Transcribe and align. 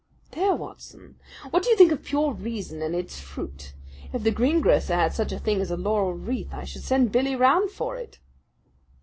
There, 0.31 0.55
Watson! 0.55 1.19
What 1.51 1.61
do 1.61 1.69
you 1.69 1.77
think 1.77 1.91
of 1.91 2.01
pure 2.03 2.31
reason 2.33 2.81
and 2.81 2.95
its 2.95 3.19
fruit? 3.19 3.73
If 4.11 4.23
the 4.23 4.31
green 4.31 4.59
grocer 4.59 4.95
had 4.95 5.13
such 5.13 5.31
a 5.31 5.37
thing 5.37 5.61
as 5.61 5.69
a 5.69 5.77
laurel 5.77 6.15
wreath, 6.15 6.51
I 6.55 6.63
should 6.63 6.81
send 6.81 7.11
Billy 7.11 7.35
round 7.35 7.69
for 7.69 7.97
it." 7.97 8.17